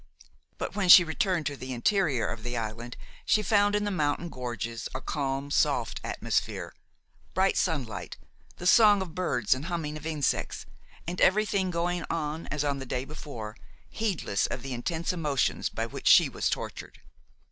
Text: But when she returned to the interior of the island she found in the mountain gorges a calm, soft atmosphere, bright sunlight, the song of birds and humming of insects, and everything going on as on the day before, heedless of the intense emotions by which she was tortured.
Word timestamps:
But 0.57 0.75
when 0.75 0.89
she 0.89 1.03
returned 1.03 1.45
to 1.45 1.55
the 1.55 1.73
interior 1.73 2.25
of 2.27 2.41
the 2.41 2.57
island 2.57 2.97
she 3.23 3.43
found 3.43 3.75
in 3.75 3.83
the 3.83 3.91
mountain 3.91 4.29
gorges 4.29 4.89
a 4.95 4.99
calm, 4.99 5.51
soft 5.51 6.01
atmosphere, 6.03 6.73
bright 7.35 7.55
sunlight, 7.55 8.17
the 8.57 8.65
song 8.65 9.03
of 9.03 9.13
birds 9.13 9.53
and 9.53 9.65
humming 9.65 9.97
of 9.97 10.07
insects, 10.07 10.65
and 11.05 11.21
everything 11.21 11.69
going 11.69 12.03
on 12.09 12.47
as 12.47 12.63
on 12.63 12.79
the 12.79 12.87
day 12.87 13.05
before, 13.05 13.55
heedless 13.91 14.47
of 14.47 14.63
the 14.63 14.73
intense 14.73 15.13
emotions 15.13 15.69
by 15.69 15.85
which 15.85 16.07
she 16.07 16.29
was 16.29 16.49
tortured. 16.49 17.01